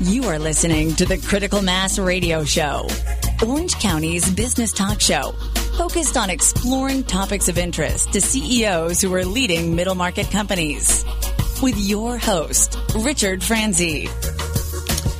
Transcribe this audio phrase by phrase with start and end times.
[0.00, 2.86] You are listening to the Critical Mass Radio Show,
[3.46, 5.32] Orange County's business talk show,
[5.78, 11.02] focused on exploring topics of interest to CEOs who are leading middle market companies.
[11.62, 14.06] With your host, Richard Franzi.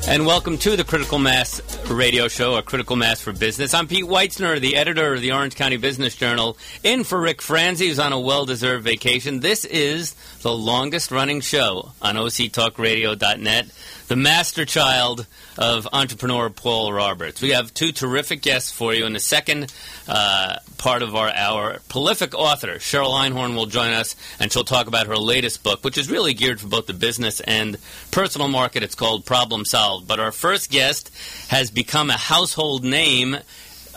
[0.09, 3.74] And welcome to the Critical Mass Radio Show, a Critical Mass for Business.
[3.74, 7.88] I'm Pete Weitzner, the editor of the Orange County Business Journal, in for Rick Franzi,
[7.88, 9.40] who's on a well-deserved vacation.
[9.40, 13.66] This is the longest-running show on OCTalkRadio.net
[14.09, 15.27] the master child
[15.59, 17.40] of entrepreneur Paul Roberts.
[17.40, 19.04] We have two terrific guests for you.
[19.07, 19.72] In the second
[20.07, 24.86] uh, part of our hour, prolific author Cheryl Einhorn will join us, and she'll talk
[24.86, 27.79] about her latest book, which is really geared for both the business and
[28.11, 28.82] personal market.
[28.82, 30.07] It's called Problem Solved.
[30.07, 31.11] But our first guest
[31.48, 33.36] has become a household name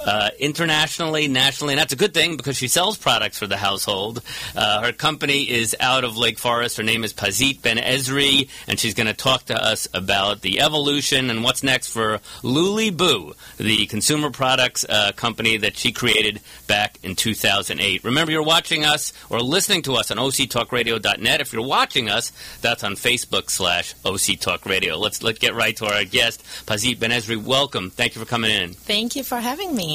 [0.06, 4.22] uh, internationally, nationally, and that's a good thing because she sells products for the household.
[4.56, 6.78] Uh, her company is out of Lake Forest.
[6.78, 10.62] Her name is Pazit Ben Ezri, and she's going to talk to us about the
[10.62, 16.98] evolution and what's next for Lulyboo, the consumer products uh, company that she created back
[17.04, 18.04] in 2008.
[18.04, 21.42] Remember, you're watching us or listening to us on octalkradio.net.
[21.42, 24.98] If you're watching us, that's on Facebook slash octalkradio.
[25.00, 27.42] Let's let's get right to our guest, Pazit Ben Ezri.
[27.42, 27.90] Welcome.
[27.90, 28.74] Thank you for coming in.
[28.74, 29.89] Thank you for having me.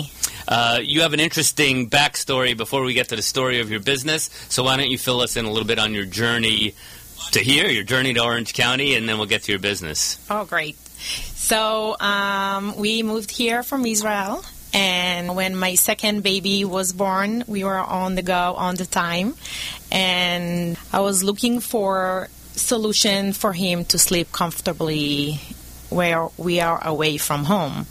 [0.47, 4.31] Uh, you have an interesting backstory before we get to the story of your business.
[4.49, 6.75] So why don't you fill us in a little bit on your journey
[7.33, 10.19] to here, your journey to Orange County, and then we'll get to your business.
[10.31, 10.77] Oh, great.
[10.97, 14.45] So um, we moved here from Israel.
[14.73, 19.35] And when my second baby was born, we were on the go on the time.
[19.93, 25.41] And I was looking for solution for him to sleep comfortably
[25.91, 27.87] where we are away from home.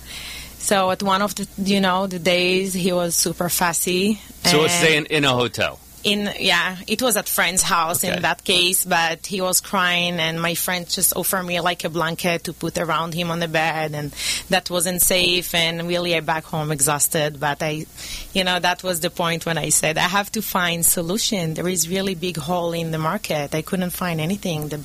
[0.63, 4.21] So at one of the you know the days he was super fussy.
[4.45, 8.15] So let's stay in, in a hotel in yeah it was at friend's house okay.
[8.15, 11.89] in that case but he was crying and my friend just offered me like a
[11.89, 14.11] blanket to put around him on the bed and
[14.49, 17.85] that wasn't safe and really i back home exhausted but i
[18.33, 21.53] you know that was the point when i said i have to find solution.
[21.53, 23.55] There is really big hole in the market.
[23.55, 24.69] I couldn't find anything.
[24.69, 24.79] The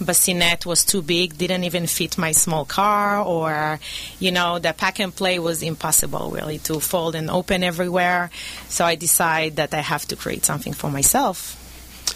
[0.00, 3.80] bassinet was too big didn't even fit my small car or
[4.18, 8.30] you know the pack and play was impossible really to fold and open everywhere.
[8.68, 11.60] So i decided that i have to create something something for myself.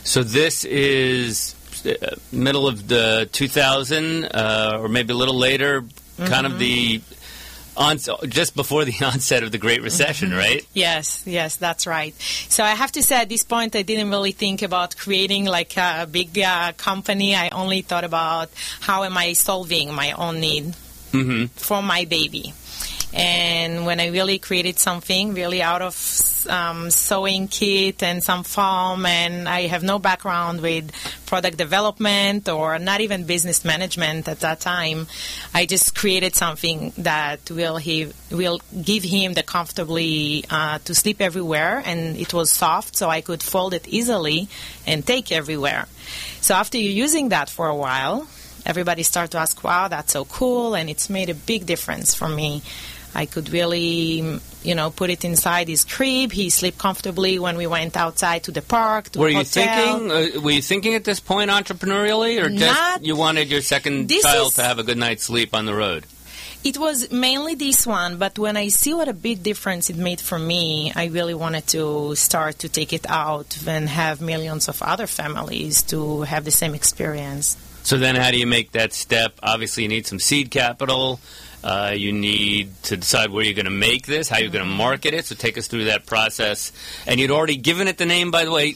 [0.04, 1.54] So this is
[1.84, 6.26] uh, middle of the 2000, uh, or maybe a little later, mm-hmm.
[6.26, 7.00] kind of the
[7.76, 7.98] on,
[8.28, 10.38] just before the onset of the Great Recession, mm-hmm.
[10.38, 10.66] right?
[10.74, 12.14] Yes, yes, that's right.
[12.48, 15.76] So I have to say, at this point, I didn't really think about creating like
[15.76, 17.36] a big uh, company.
[17.36, 18.50] I only thought about
[18.80, 20.74] how am I solving my own need
[21.12, 21.46] mm-hmm.
[21.54, 22.52] for my baby.
[23.12, 25.94] And when I really created something really out of
[26.48, 30.92] um, sewing kit and some foam, and I have no background with
[31.26, 35.06] product development or not even business management at that time.
[35.54, 41.20] I just created something that will he will give him the comfortably uh, to sleep
[41.20, 44.48] everywhere, and it was soft, so I could fold it easily
[44.86, 45.86] and take everywhere.
[46.40, 48.28] So after you're using that for a while,
[48.66, 52.28] everybody start to ask, "Wow, that's so cool!" and it's made a big difference for
[52.28, 52.62] me
[53.18, 56.30] I could really, you know, put it inside his crib.
[56.30, 59.08] He slept comfortably when we went outside to the park.
[59.10, 60.08] To were you thinking?
[60.08, 64.54] Uh, were you thinking at this point entrepreneurially, or just you wanted your second child
[64.54, 66.06] to have a good night's sleep on the road?
[66.62, 70.20] It was mainly this one, but when I see what a big difference it made
[70.20, 74.80] for me, I really wanted to start to take it out and have millions of
[74.80, 77.56] other families to have the same experience.
[77.82, 79.38] So then, how do you make that step?
[79.42, 81.18] Obviously, you need some seed capital.
[81.62, 84.70] Uh, you need to decide where you're going to make this, how you're going to
[84.70, 85.24] market it.
[85.26, 86.72] So take us through that process.
[87.06, 88.74] And you'd already given it the name, by the way,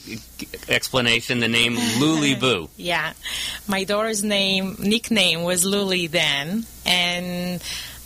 [0.67, 2.69] explanation, the name Lulyboo.
[2.77, 3.13] yeah.
[3.67, 6.65] My daughter's name, nickname was Luli then.
[6.85, 7.63] And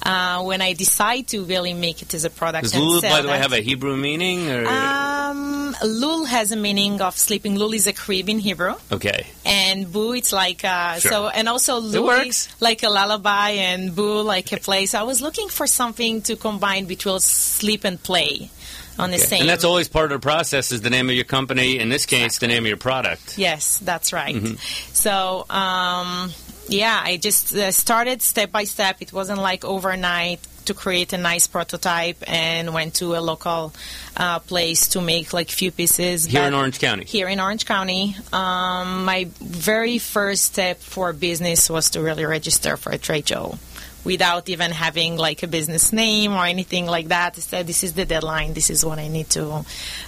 [0.07, 2.63] uh, when I decide to really make it as a product.
[2.63, 4.49] Does Lul, by the way, have a Hebrew meaning?
[4.49, 4.65] Or?
[4.65, 7.57] Um, Lul has a meaning of sleeping.
[7.57, 8.75] Lul is a crib in Hebrew.
[8.89, 9.27] Okay.
[9.45, 11.11] And Boo, it's like uh, sure.
[11.11, 12.23] so, and also Lul
[12.61, 14.93] like a lullaby, and Boo like a place.
[14.93, 18.49] I was looking for something to combine between sleep and play
[18.97, 19.41] on the same.
[19.41, 20.71] And that's always part of the process.
[20.71, 21.79] Is the name of your company?
[21.79, 22.47] In this case, exactly.
[22.47, 23.37] the name of your product.
[23.37, 24.35] Yes, that's right.
[24.35, 24.55] Mm-hmm.
[24.93, 25.45] So.
[25.49, 26.31] Um,
[26.69, 28.97] yeah, I just uh, started step by step.
[29.01, 33.73] It wasn't like overnight to create a nice prototype and went to a local
[34.15, 36.25] uh, place to make like few pieces.
[36.25, 37.05] Here in Orange County.
[37.05, 38.15] Here in Orange County.
[38.33, 43.57] Um, my very first step for business was to really register for a trade show
[44.03, 47.37] without even having like a business name or anything like that.
[47.37, 48.53] I said, this is the deadline.
[48.53, 49.65] This is what I need to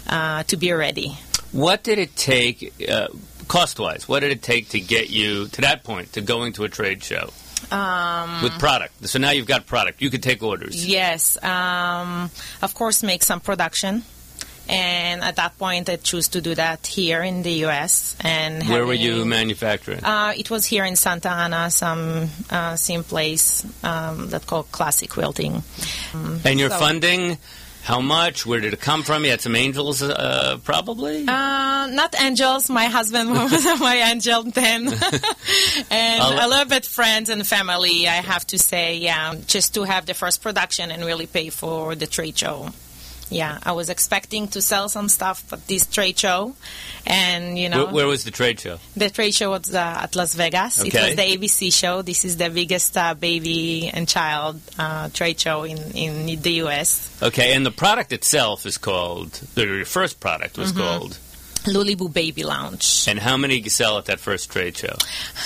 [0.07, 1.17] uh, to be ready.
[1.51, 2.73] What did it take?
[2.88, 3.07] Uh,
[3.50, 6.63] cost wise, what did it take to get you to that point, to going to
[6.63, 7.31] a trade show?
[7.72, 9.06] Um, with product.
[9.10, 10.01] So now you've got product.
[10.01, 10.88] You could take orders.
[10.88, 11.38] Yes.
[11.44, 12.31] Um,
[12.62, 14.04] of course, make some production.
[14.69, 18.16] And at that point, I choose to do that here in the U.S.
[18.22, 20.04] And Where were you manufacturing?
[20.04, 25.10] Uh, it was here in Santa Ana, some uh, same place um, that called Classic
[25.10, 25.63] Quilting.
[26.13, 27.40] and your so- funding,
[27.84, 28.46] how much?
[28.46, 29.24] Where did it come from?
[29.24, 31.22] You had some angels, uh, probably?
[31.28, 32.70] Uh, not angels.
[32.70, 34.88] My husband was my angel then,
[35.92, 38.08] and I'll- a little bit friends and family.
[38.08, 41.96] I have to say, yeah, just to have the first production and really pay for
[41.96, 42.70] the trade show.
[43.31, 46.56] Yeah, I was expecting to sell some stuff at this trade show,
[47.06, 48.80] and you know, where, where was the trade show?
[48.98, 50.80] the trade show was uh, at Las Vegas.
[50.84, 52.02] It was the ABC show.
[52.02, 57.22] This is the biggest uh, baby and child uh, trade show in in the U.S.
[57.22, 60.80] Okay, and the product itself is called, the your first product was Mm-hmm.
[60.81, 61.18] called,
[61.65, 63.06] Lulyboo Baby Lounge.
[63.07, 64.95] and how many you sell at that first trade show?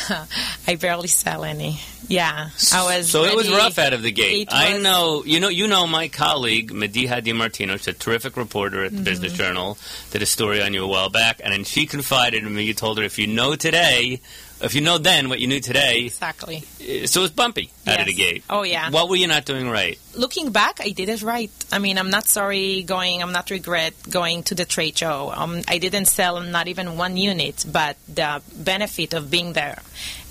[0.67, 1.79] I barely sell any.
[2.07, 3.09] Yeah, I was.
[3.09, 4.49] So it was rough out of the gate.
[4.51, 7.77] I know, you know, you know my colleague Mediha DiMartino.
[7.77, 9.03] She's a terrific reporter at the Mm-hmm.
[9.05, 9.77] Business Journal.
[10.11, 12.63] Did a story on you a while back, and then she confided in me.
[12.63, 14.19] You told her if you know today,
[14.63, 16.61] if you know then what you knew today, Exactly.
[17.05, 18.43] so it was bumpy out of the gate.
[18.49, 18.89] Oh yeah.
[18.89, 19.99] What were you not doing right?
[20.15, 21.51] Looking back, I did it right.
[21.71, 23.21] I mean, I'm not sorry going.
[23.21, 25.31] I'm not regret going to the trade show.
[25.35, 29.81] Um, I didn't sell not even one unit, but the benefit of being there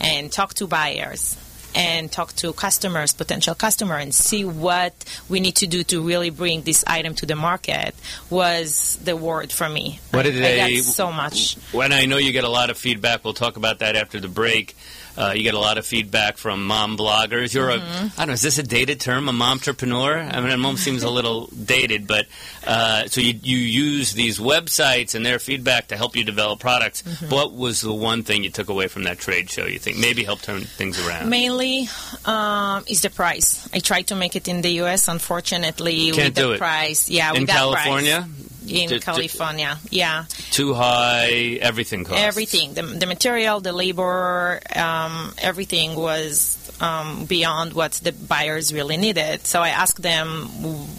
[0.00, 1.37] and talk to buyers
[1.75, 4.93] and talk to customers, potential customer, and see what
[5.29, 7.95] we need to do to really bring this item to the market
[8.31, 10.01] was the word for me.
[10.11, 11.55] What did I they- got so much.
[11.73, 14.29] When I know you get a lot of feedback, we'll talk about that after the
[14.29, 14.77] break.
[15.17, 17.53] Uh, you get a lot of feedback from mom bloggers.
[17.55, 18.05] You're Mm-hmm.
[18.06, 20.35] a, I don't know, is this a dated term, a momtrepreneur?
[20.35, 22.26] I mean, mom seems a little dated, but
[22.67, 27.03] uh, so you, you use these websites and their feedback to help you develop products.
[27.03, 27.29] Mm-hmm.
[27.31, 29.67] What was the one thing you took away from that trade show?
[29.67, 31.29] You think maybe helped turn things around?
[31.29, 31.88] Mainly
[32.25, 33.69] um, is the price.
[33.75, 35.08] I tried to make it in the U.S.
[35.08, 36.58] Unfortunately, Can't with do the it.
[36.58, 38.52] price, yeah, In with that California, price.
[38.69, 41.59] In California, yeah, too high.
[41.61, 48.12] Everything costs everything, the, the material, the labor, um, everything was um, beyond what the
[48.12, 49.47] buyers really needed.
[49.47, 50.47] So I asked them,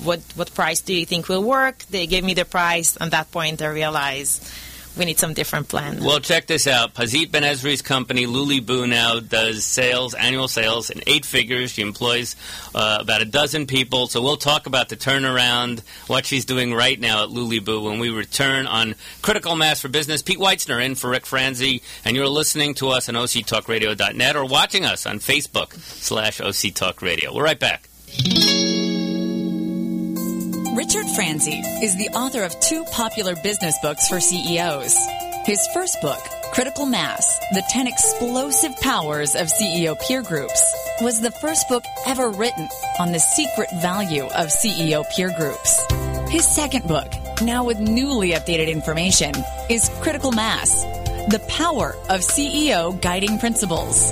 [0.04, 1.80] what what price do you think will work?
[1.90, 2.96] They gave me the price.
[2.96, 4.48] And at that point, I realized
[4.98, 6.04] we need some different plan.
[6.04, 6.94] Well, check this out.
[6.94, 11.72] Pazit Ben Ezri's company, Lulyboo, now does sales, annual sales in eight figures.
[11.72, 12.36] She employs
[12.76, 14.08] uh, about a dozen people.
[14.08, 18.10] So we'll talk about the turnaround, what she's doing right now at Lulyboo when we
[18.10, 20.22] return on Critical Mass for Business.
[20.22, 24.86] Pete Weitzner in for Rick Franzi, and you're listening to us on OCTalkRadio.net or watching
[24.86, 27.34] us on Facebook slash OCTalkRadio.
[27.34, 27.90] We're right back.
[30.76, 34.98] Richard Franzi is the author of two popular business books for CEOs.
[35.46, 36.20] His first book,
[36.52, 42.32] Critical Mass The 10 Explosive Powers of CEO Peer Groups, was the first book ever
[42.32, 42.68] written
[43.00, 45.80] on the secret value of CEO peer groups.
[46.32, 49.34] His second book, now with newly updated information,
[49.70, 50.84] is Critical Mass
[51.30, 54.12] The Power of CEO Guiding Principles.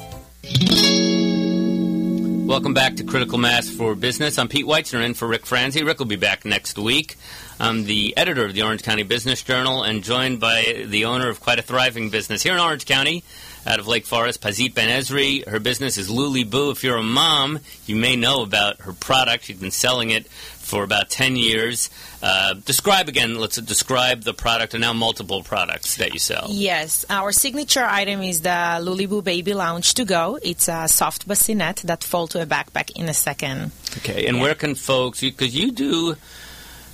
[2.51, 4.37] Welcome back to Critical Mass for Business.
[4.37, 5.85] I'm Pete Weitzner in for Rick Franzi.
[5.85, 7.15] Rick will be back next week.
[7.61, 11.39] I'm the editor of the Orange County Business Journal and joined by the owner of
[11.39, 13.23] quite a thriving business here in Orange County
[13.65, 15.47] out of Lake Forest, Pazit Ben Ezri.
[15.47, 16.73] Her business is Lulyboo.
[16.73, 19.45] If you're a mom, you may know about her product.
[19.45, 20.27] She's been selling it
[20.71, 21.89] for about 10 years.
[22.23, 26.47] Uh, describe again, let's describe the product and now multiple products that you sell.
[26.49, 30.39] Yes, our signature item is the Lulyboo Baby Lounge to go.
[30.41, 33.71] It's a soft bassinet that folds to a backpack in a second.
[33.97, 34.43] Okay, and Yeah.
[34.43, 35.19] where can folks?
[35.19, 36.15] Because you, do,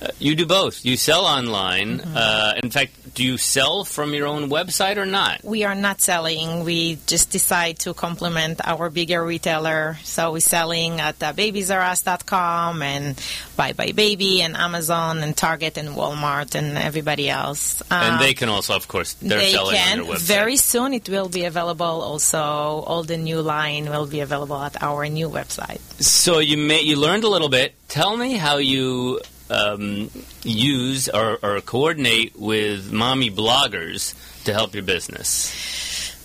[0.00, 0.84] uh, you do both.
[0.84, 1.98] You sell online.
[1.98, 2.16] Mm-hmm.
[2.16, 5.42] Uh, in fact, do you sell from your own website or not?
[5.42, 6.64] We are not selling.
[6.64, 9.96] We just decide to complement our bigger retailer.
[10.04, 13.16] So we're selling at uh, and
[13.56, 17.82] buybuy BABY and Amazon and Target and Walmart and everybody else.
[17.90, 20.00] and Um, they can also, of course, they're they selling can.
[20.00, 20.20] on your website.
[20.20, 22.38] Very soon it will be available also.
[22.38, 25.80] All the new line will be available at our new website.
[26.00, 27.74] So you may, you learned a little bit.
[27.88, 30.10] Tell me how you um,
[30.42, 34.14] use or, or coordinate with mommy bloggers
[34.44, 35.54] to help your business.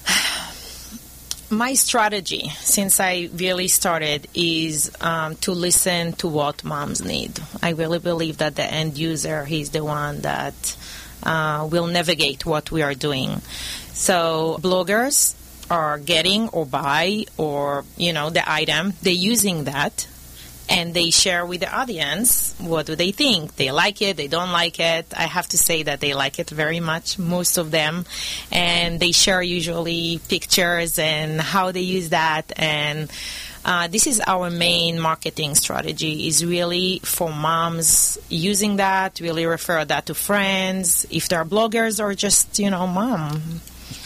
[1.49, 7.39] my strategy since I really started is um, to listen to what moms need.
[7.61, 10.77] I really believe that the end user is the one that
[11.21, 13.41] uh, will navigate what we are doing.
[13.93, 15.35] So bloggers
[15.69, 20.07] are getting or buy or you know the item they're using that
[20.69, 23.55] and they share with the audience what do they think.
[23.55, 25.07] They like it they don't like it.
[25.15, 28.05] I have to say that they like it very much most of them.
[28.51, 32.51] And they share usually pictures and how they use that.
[32.55, 33.11] And
[33.65, 39.85] uh, this is our main marketing strategy is really for moms using that really refer
[39.85, 43.61] that to friends if they're bloggers or just you know mom.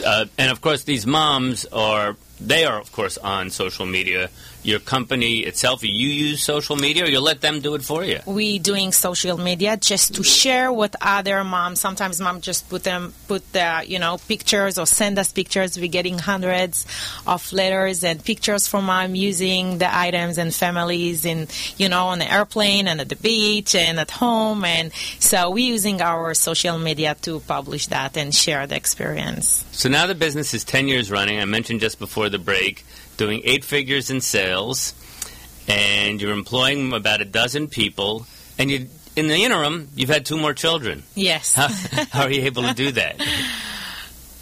[0.05, 4.29] Uh, and of course these moms are they are of course on social media
[4.67, 5.83] your company itself?
[5.83, 8.19] You use social media, or you let them do it for you?
[8.25, 11.79] We doing social media just to share with other moms.
[11.79, 15.79] Sometimes mom just put them put the you know pictures or send us pictures.
[15.79, 16.85] We're getting hundreds
[17.25, 21.47] of letters and pictures from mom using the items and families in
[21.77, 24.65] you know on the airplane and at the beach and at home.
[24.65, 29.63] And so we're using our social media to publish that and share the experience.
[29.71, 31.39] So now the business is ten years running.
[31.39, 32.83] I mentioned just before the break
[33.17, 34.93] doing eight figures in sales,
[35.67, 38.25] and you're employing about a dozen people,
[38.57, 41.03] and you in the interim, you've had two more children.
[41.15, 41.55] Yes.
[41.55, 41.67] How,
[42.11, 43.19] how are you able to do that?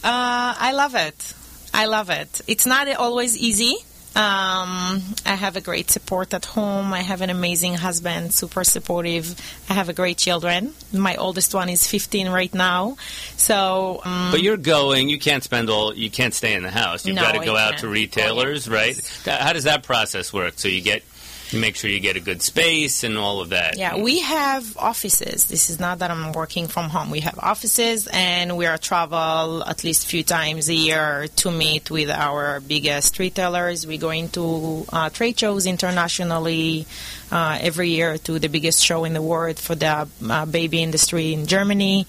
[0.06, 1.34] Uh, I love it.
[1.74, 2.42] I love it.
[2.46, 3.74] It's not always easy.
[4.16, 6.94] Um, I have a great support at home.
[6.94, 9.36] I have an amazing husband, super supportive.
[9.70, 10.74] I have a great children.
[10.94, 12.96] My oldest one is 15 right now.
[13.36, 15.10] So, um, but you're going.
[15.10, 15.94] You can't spend all.
[15.94, 17.06] You can't stay in the house.
[17.06, 17.82] You've No, got to go out can't.
[17.82, 18.96] to retailers, Oh, right?
[19.26, 20.54] How does that process work?
[20.56, 21.04] So you get,
[21.52, 23.78] you make sure you get a good space and all of that.
[23.78, 25.46] Yeah, we have offices.
[25.46, 27.10] This is not that I'm working from home.
[27.10, 31.52] We have offices, and we are travel at least a few times a year to
[31.52, 33.86] meet with our biggest retailers.
[33.86, 36.86] We go into uh, trade shows internationally
[37.32, 41.34] uh, every year to the biggest show in the world for the uh, baby industry
[41.34, 42.08] in Germany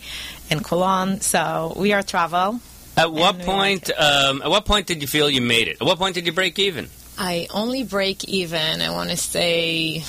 [0.50, 1.21] and Cologne.
[1.21, 2.61] So we are travel.
[2.97, 3.88] At what point?
[3.88, 5.76] like Um, at what point did you feel you made it?
[5.81, 6.88] At what point did you break even?
[7.18, 8.80] I only break even.
[8.80, 10.04] I want to say.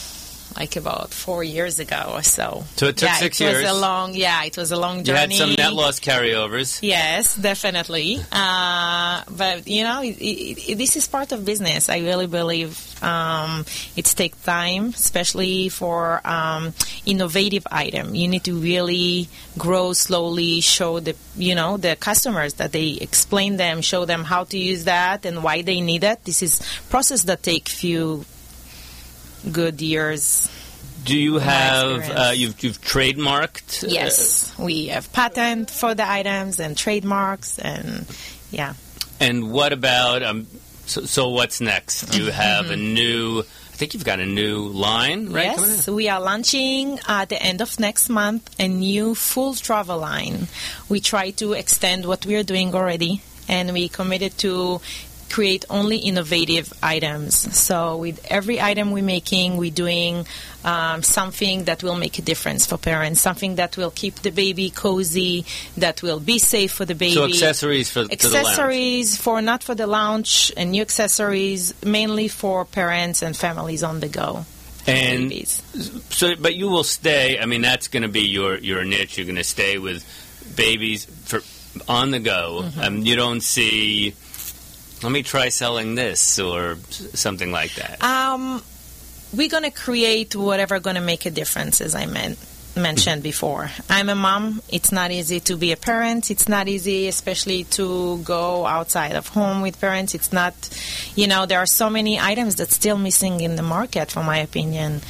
[0.58, 2.64] Like about four years ago or so.
[2.78, 3.62] So it took yeah, six it years.
[3.62, 5.20] was a long, yeah, it was a long You journey.
[5.20, 6.80] had some net loss carryovers.
[6.82, 8.18] Yes, definitely.
[8.32, 11.90] Uh, but you know, it, it, it, this is part of business.
[11.90, 12.74] I really believe
[13.04, 16.74] um, it takes time, especially for um,
[17.06, 18.16] innovative item.
[18.16, 23.58] You need to really grow slowly, show the you know the customers that they explain
[23.58, 26.24] them, show them how to use that and why they need it.
[26.26, 28.26] This is process that take few
[29.52, 30.50] good years.
[31.04, 33.84] Do you have uh, you've you've trademarked?
[33.84, 38.06] uh, Yes, we have patent for the items and trademarks and
[38.52, 38.74] yeah.
[39.20, 40.48] and what about um?
[40.86, 42.16] So, so what's next?
[42.16, 43.40] You have a new.
[43.40, 45.56] I think you've got a new line, right?
[45.56, 50.48] Yes, we are launching at the end of next month a new full travel line.
[50.90, 54.82] We try to extend what we are doing already, and we committed to
[55.30, 57.36] create only innovative items.
[57.58, 60.26] So with every item we're making, we're doing
[60.64, 64.70] um, something that will make a difference for parents, something that will keep the baby
[64.70, 65.46] cozy,
[65.78, 67.14] that will be safe for the baby.
[67.14, 73.22] So accessories for accessories for not for the lounge and new accessories mainly for parents
[73.22, 74.46] and families on the go
[74.88, 75.62] And babies.
[76.10, 77.40] so, but you will stay.
[77.40, 79.18] I mean, that's going to be your your niche.
[79.18, 80.04] You're going to stay with
[80.56, 81.42] babies for
[81.88, 82.62] on the go.
[82.64, 82.80] Mm-hmm.
[82.82, 84.14] Um, you don't see.
[85.04, 86.78] Let me try selling this or
[87.14, 88.04] something like that.
[88.04, 88.64] um,
[89.34, 92.40] we're going to create whatever going to make a difference as i meant
[92.78, 93.72] mentioned before.
[93.90, 94.62] I'm a mom.
[94.70, 96.30] It's not easy to be a parent.
[96.30, 100.14] It's not easy especially to go outside of home with parents.
[100.14, 100.54] It's not
[101.16, 104.38] you know there are so many items that's still missing in the market from my
[104.38, 105.02] opinion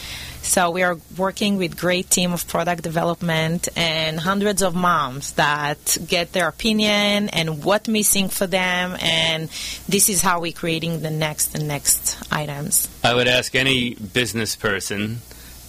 [0.48, 5.98] so we are working with great team of product development and hundreds of moms that
[6.08, 9.50] get their opinion and what missing for them and
[9.88, 14.56] this is how we're creating the next and next items I would ask any business
[14.56, 15.20] person,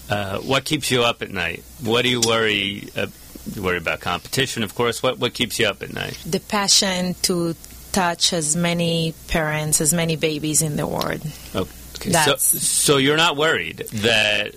[0.09, 1.63] uh, what keeps you up at night?
[1.81, 2.89] What do you worry?
[2.95, 3.07] Uh,
[3.53, 5.01] you worry about competition, of course.
[5.01, 6.17] What what keeps you up at night?
[6.25, 7.55] the passion to
[7.91, 11.21] touch as many parents as many babies in the world
[11.55, 14.53] Okay, so so you're not worried that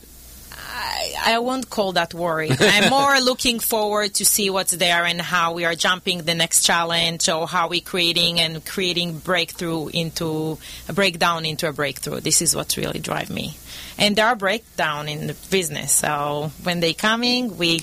[0.82, 2.50] I, I won't call that worry.
[2.60, 6.62] I'm more looking forward to see what's there and how we are jumping the next
[6.62, 10.58] challenge or how we're creating and creating breakthrough into
[10.88, 12.20] a breakdown into a breakthrough.
[12.20, 13.54] This is what really drive me.
[13.98, 15.92] And there are breakdown in the business.
[15.92, 17.78] So when they coming, we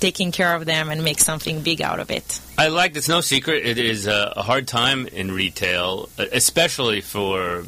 [0.00, 2.40] taking care of them and make something big out of it.
[2.56, 2.96] I like.
[2.96, 3.66] It's no secret.
[3.66, 7.64] It is a, a hard time in retail, especially for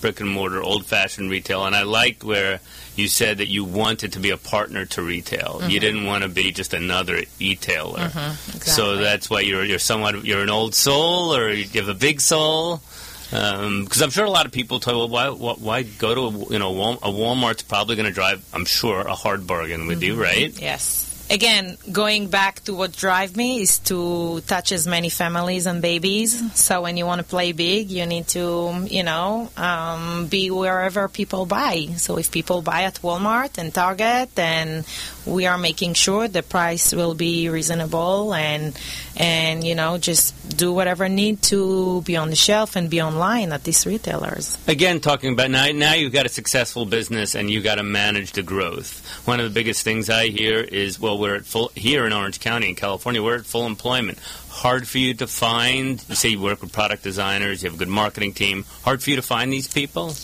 [0.00, 2.60] brick and mortar, old fashioned retail, and I liked where
[2.98, 5.60] you said that you wanted to be a partner to retail.
[5.60, 5.70] Mm-hmm.
[5.70, 8.00] You didn't want to be just another e-tailer.
[8.00, 8.72] Mm-hmm, exactly.
[8.72, 12.20] So that's why you're you're somewhat you're an old soul, or you have a big
[12.20, 12.82] soul.
[13.30, 16.20] Because um, I'm sure a lot of people tell, well, why, why, why go to
[16.22, 20.00] a, you know a Walmart's probably going to drive, I'm sure, a hard bargain with
[20.00, 20.16] mm-hmm.
[20.16, 20.60] you, right?
[20.60, 25.82] Yes again, going back to what drive me is to touch as many families and
[25.82, 26.42] babies.
[26.54, 31.08] So when you want to play big, you need to, you know, um, be wherever
[31.08, 31.88] people buy.
[31.96, 34.84] So if people buy at Walmart and Target, then
[35.26, 38.78] we are making sure the price will be reasonable and
[39.16, 43.52] and you know just do whatever need to be on the shelf and be online
[43.52, 44.56] at these retailers.
[44.66, 48.32] Again, talking about now, now you've got a successful business and you got to manage
[48.32, 49.04] the growth.
[49.26, 52.40] One of the biggest things I hear is, well, we're at full here in Orange
[52.40, 53.22] County in California.
[53.22, 54.18] We're at full employment.
[54.48, 56.02] Hard for you to find.
[56.08, 57.62] You say you work with product designers.
[57.62, 58.64] You have a good marketing team.
[58.82, 60.14] Hard for you to find these people.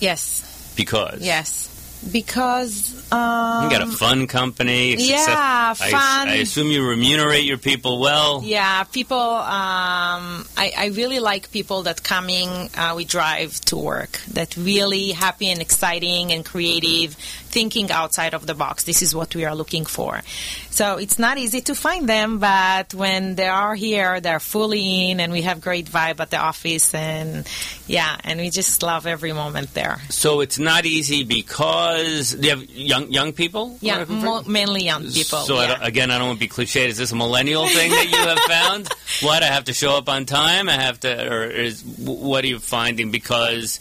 [0.00, 0.72] Yes.
[0.76, 1.20] Because.
[1.20, 1.65] Yes
[2.10, 4.96] because um, you got a fun company.
[4.96, 5.94] Yeah, fun.
[5.94, 8.42] I, I, assume you remunerate your people well.
[8.42, 9.18] Yeah, people.
[9.18, 12.48] Um, I, I, really like people that coming.
[12.76, 14.20] Uh, we drive to work.
[14.32, 18.84] That really happy and exciting and creative, thinking outside of the box.
[18.84, 20.22] This is what we are looking for.
[20.70, 25.20] So it's not easy to find them, but when they are here, they're fully in,
[25.20, 27.48] and we have great vibe at the office, and
[27.86, 30.02] yeah, and we just love every moment there.
[30.10, 33.78] So it's not easy because do you have young young people.
[33.80, 35.40] Yeah, mo- mainly young people.
[35.40, 35.78] So yeah.
[35.80, 36.86] I again, I don't want to be cliched.
[36.88, 38.88] Is this a millennial thing that you have found?
[39.22, 40.68] what I have to show up on time?
[40.68, 43.80] I have to, or is what are you finding because?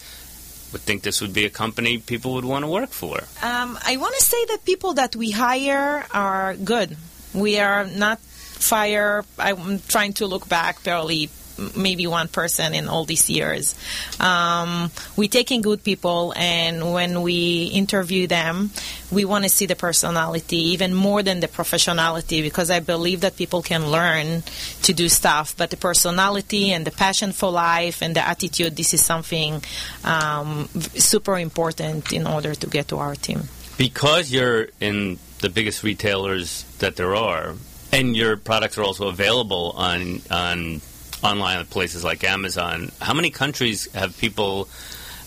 [0.72, 3.20] would think this would be a company people would want to work for?
[3.42, 6.98] Um, I want to say that people that we hire are good.
[7.34, 9.24] We are not fire.
[9.40, 11.30] I'm trying to look back barely
[11.76, 13.76] maybe one person in all these years.
[14.20, 18.72] Um, we take in good people, and when we interview them,
[19.12, 23.38] we want to see the personality even more than the professionality because I believe that
[23.38, 24.44] people can learn
[24.84, 28.94] to do stuff, but the personality and the passion for life and the attitude, this
[28.94, 29.62] is something
[30.04, 33.44] um, super important in order to get to our team.
[33.78, 37.56] Because you're in the biggest retailers that there are,
[37.92, 40.82] and your products are also available on on
[41.24, 42.92] online at places like Amazon.
[43.02, 44.68] How many countries have people,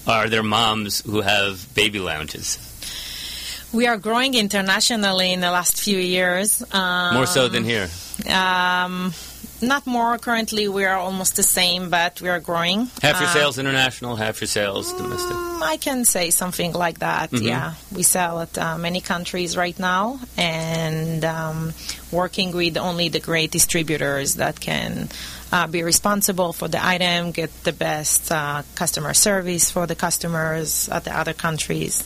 [0.06, 2.58] are there moms who have baby lounges?
[3.72, 6.62] We are growing internationally in the last few years.
[6.72, 7.88] Um, More so than here.
[8.30, 9.12] Um,
[9.62, 10.68] not more currently.
[10.68, 12.86] We are almost the same, but we are growing.
[13.02, 15.36] Half your uh, sales international, half your sales domestic.
[15.36, 17.30] Mm, I can say something like that.
[17.30, 17.46] Mm-hmm.
[17.46, 21.72] Yeah, we sell at uh, many countries right now, and um,
[22.12, 25.08] working with only the great distributors that can
[25.52, 30.88] uh, be responsible for the item, get the best uh, customer service for the customers
[30.88, 32.04] at the other countries.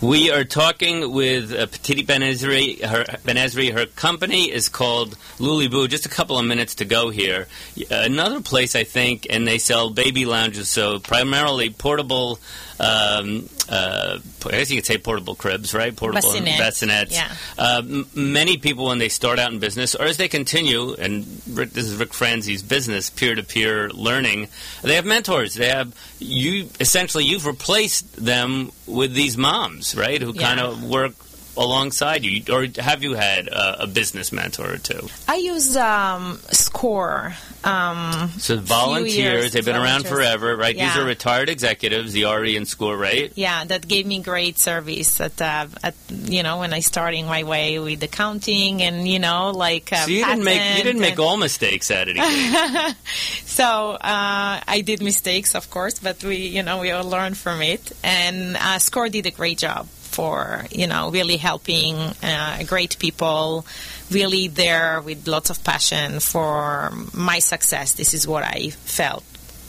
[0.00, 2.84] We are talking with uh, Pazit Ben-Ezri.
[2.84, 3.72] Her, Ben-Ezri.
[3.72, 5.88] Her company is called Lulyboo.
[5.88, 7.48] Just a couple of minutes to go here.
[7.90, 12.38] Another place, I think, and they sell baby lounges, so primarily portable
[12.80, 15.94] um, uh, I guess you could say portable cribs, right?
[15.94, 16.58] Portable bassinets.
[16.58, 17.12] bassinets.
[17.12, 17.32] Yeah.
[17.58, 21.26] Uh, m- many people, when they start out in business, or as they continue, and
[21.48, 24.48] Rick, this is Rick Franzi's business, peer-to-peer learning,
[24.82, 25.54] they have mentors.
[25.54, 26.68] They have you.
[26.80, 30.20] Essentially, you've replaced them with these moms, right?
[30.20, 30.42] Who yeah.
[30.42, 31.14] kind of work
[31.56, 35.08] alongside you, or have you had a, a business mentor or two?
[35.26, 37.34] I use um, Score.
[37.64, 40.74] Um, so volunteers, they've been around forever, right?
[40.74, 40.88] Yeah.
[40.88, 43.32] These are retired executives, the Ari in Score, right?
[43.34, 47.42] Yeah, that gave me great service at, uh, at you know when I starting my
[47.42, 49.92] way with accounting and you know like.
[49.92, 52.16] Uh, so you didn't make you didn't make all mistakes at it.
[53.44, 57.60] so uh, I did mistakes, of course, but we you know we all learned from
[57.62, 62.98] it, and uh, Score did a great job for you know really helping uh, great
[62.98, 63.66] people
[64.10, 69.24] really there with lots of passion for my success this is what i felt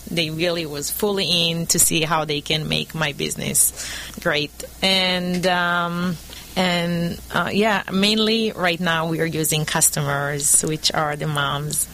[0.10, 5.46] they really was fully in to see how they can make my business great and
[5.46, 6.16] um,
[6.56, 11.88] and uh, yeah mainly right now we are using customers which are the moms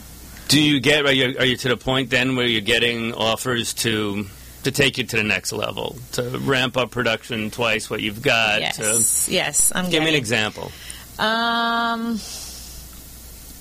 [0.48, 3.74] do you get are you, are you to the point then where you're getting offers
[3.74, 4.26] to
[4.66, 8.62] to take you to the next level, to ramp up production twice what you've got.
[8.62, 9.72] Yes, yes.
[9.74, 10.72] I'm give getting, me an example.
[11.20, 12.20] Um,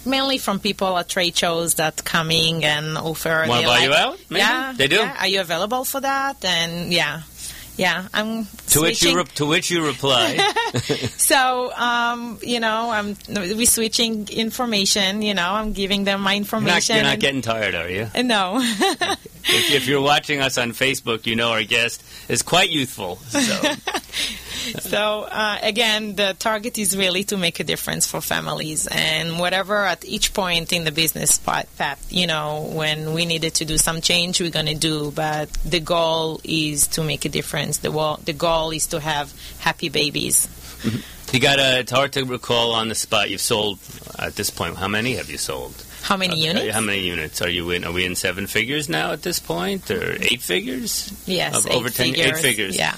[0.06, 3.44] mainly from people at trade shows that coming and offer.
[3.48, 4.18] Want to buy like, you out?
[4.28, 4.40] Maybe?
[4.40, 4.96] Yeah, they do.
[4.96, 5.16] Yeah.
[5.18, 6.44] Are you available for that?
[6.44, 7.22] And yeah,
[7.76, 8.46] yeah, I'm.
[8.68, 10.36] To which you re- to which you reply.
[11.16, 15.22] so um, you know, I'm we switching information.
[15.22, 16.96] You know, I'm giving them my You're not, information.
[16.96, 18.08] you're not getting tired, are you?
[18.22, 18.60] No.
[19.46, 23.16] If, if you're watching us on Facebook, you know our guest is quite youthful.
[23.16, 23.74] So
[24.80, 29.84] So uh, again, the target is really to make a difference for families, and whatever
[29.84, 33.76] at each point in the business pa- path, you know, when we needed to do
[33.78, 35.10] some change, we're going to do.
[35.10, 37.78] But the goal is to make a difference.
[37.78, 40.48] The wall, the goal is to have happy babies.
[41.32, 41.80] you got to.
[41.80, 43.30] It's hard to recall on the spot.
[43.30, 43.78] You've sold
[44.18, 44.76] at this point.
[44.76, 45.74] How many have you sold?
[46.02, 46.74] How many Uh, units?
[46.74, 47.84] How many units are you in?
[47.84, 51.10] Are we in seven figures now at this point, or eight figures?
[51.26, 52.40] Yes, Of eight over 10 eight figures.
[52.40, 52.76] figures.
[52.76, 52.94] Yeah.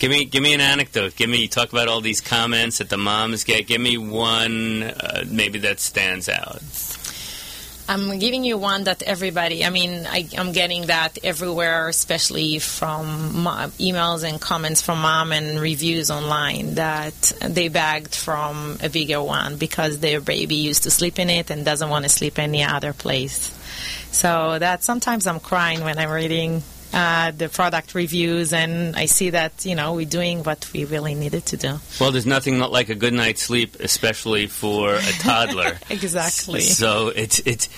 [0.00, 1.14] Give me, give me an anecdote.
[1.14, 1.46] Give me.
[1.46, 3.66] Talk about all these comments that the moms get.
[3.66, 6.62] Give me one, uh, maybe that stands out.
[7.86, 13.42] I'm giving you one that everybody, I mean, I, I'm getting that everywhere, especially from
[13.42, 19.22] mo- emails and comments from mom and reviews online that they bagged from a bigger
[19.22, 22.64] one because their baby used to sleep in it and doesn't want to sleep any
[22.64, 23.54] other place.
[24.12, 29.30] So that sometimes I'm crying when I'm reading uh, the product reviews and I see
[29.30, 31.78] that, you know, we're doing what we really needed to do.
[32.00, 35.78] Well, there's nothing like a good night's sleep, especially for a toddler.
[35.90, 36.60] Exactly.
[36.60, 37.68] So it's it's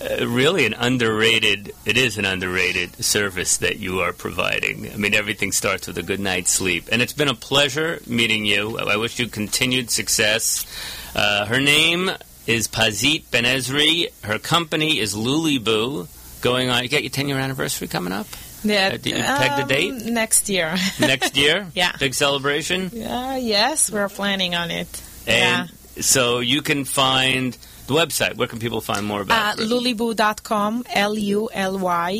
[0.00, 1.72] uh, really an underrated.
[1.84, 4.90] It is an underrated service that you are providing.
[4.90, 8.44] I mean, everything starts with a good night's sleep, and it's been a pleasure meeting
[8.44, 8.78] you.
[8.78, 10.66] I wish you continued success.
[11.14, 12.10] Uh, her name
[12.46, 14.06] is Pazit Benezri.
[14.24, 16.08] Her company is Lulyboo.
[16.40, 18.26] Going on, you got your 10 year anniversary coming up
[18.64, 19.92] Yeah, Uh, did you the um, date?
[20.06, 20.76] Next year.
[21.00, 21.66] next year.
[21.74, 21.92] Yeah.
[21.98, 22.90] big celebration.
[23.02, 24.88] Uh, yes, we're planning on it.
[25.26, 25.66] yeah.
[26.00, 27.56] So you can find
[27.88, 28.36] the website.
[28.36, 29.60] Where can people find more about it?
[29.60, 29.68] Uh, it?
[29.70, 30.84] lulyboo.com,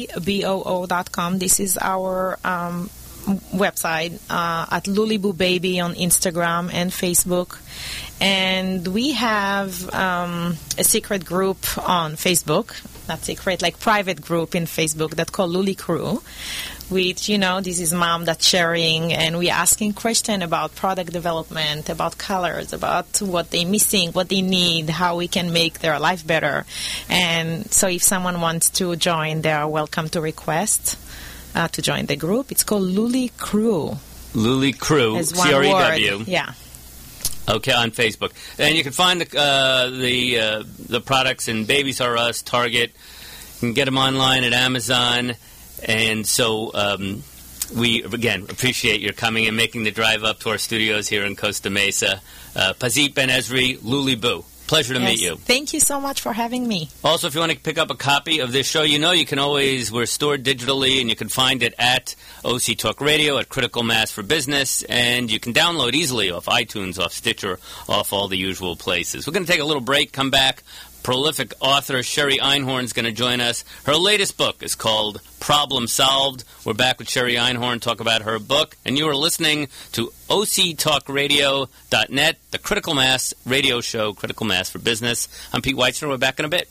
[0.09, 1.39] L-U-L-Y-B-O-O.com.
[1.39, 2.89] This is our um,
[3.55, 7.59] website uh, at Lulyboo Baby on Instagram and Facebook.
[8.21, 12.75] And we have um, a secret group on Facebook,
[13.09, 16.23] not secret, like private group in Facebook that called Luli Crew
[16.89, 21.89] which you know this is mom that's sharing and we asking question about product development
[21.89, 26.27] about colors about what they're missing what they need how we can make their life
[26.27, 26.65] better.
[27.09, 30.99] And so if someone wants to join they are welcome to request
[31.55, 32.51] uh, to join the group.
[32.51, 33.99] It's called luli crew.
[34.35, 36.01] Luli Crew, as one C R E word.
[36.01, 36.25] W.
[36.27, 36.53] yeah
[37.49, 41.99] Okay, on Facebook, and you can find the uh, the uh, the products in Babies
[41.99, 42.91] R Us, Target.
[43.55, 45.33] You can get them online at Amazon,
[45.83, 47.23] and so um,
[47.75, 51.37] we again appreciate your coming and making the drive up to our studios here in
[51.37, 52.21] Costa Mesa.
[52.55, 54.45] Uh, Pazit Ben Ezri, Lulyboo.
[54.69, 55.37] Pleasure to meet you.
[55.37, 57.95] thank you so much for having me Also, if you want to pick up a
[57.97, 61.29] copy of this show, you know you can always, we're stored digitally and you can
[61.29, 65.95] find it at OC Talk Radio, at Critical Mass for Business, and you can download
[65.95, 69.27] easily off iTunes, off Stitcher, off all the usual places.
[69.27, 70.63] We're going to take a little break, come back.
[71.03, 73.65] Prolific author Cheryl Einhorn is going to join us.
[73.85, 76.45] Her latest book is called Problem Solved.
[76.65, 82.37] We're back with Cheryl Einhorn, talk about her book, and you are listening to OCTalkRadio.net,
[82.51, 85.29] the Critical Mass radio show, Critical Mass for Business.
[85.53, 86.09] I'm Pete Weitzner.
[86.09, 86.69] We're back in a bit.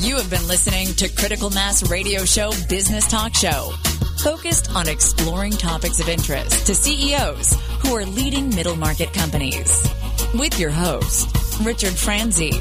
[0.00, 3.72] You have been listening to Critical Mass Radio Show Business Talk Show,
[4.22, 9.88] focused on exploring topics of interest to CEOs who are leading middle market companies.
[10.38, 12.52] With your host, Richard Franzi.